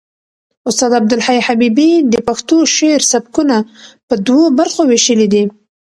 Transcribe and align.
استاد 0.69 0.91
عبدالحی 0.99 1.39
حبیبي 1.47 1.91
د 2.13 2.15
پښتو 2.27 2.57
شعر 2.75 3.01
سبکونه 3.11 3.57
په 4.07 4.15
دوو 4.25 4.45
برخو 4.59 4.81
وېشلي 4.85 5.27
دي. 5.33 5.43